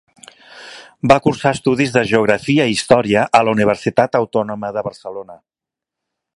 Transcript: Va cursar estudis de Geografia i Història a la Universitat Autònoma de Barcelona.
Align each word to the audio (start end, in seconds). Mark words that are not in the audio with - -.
Va 1.11 1.17
cursar 1.25 1.51
estudis 1.57 1.93
de 1.97 2.03
Geografia 2.13 2.67
i 2.69 2.75
Història 2.77 3.27
a 3.41 3.43
la 3.49 3.55
Universitat 3.59 4.21
Autònoma 4.21 4.73
de 4.79 4.87
Barcelona. 4.91 5.41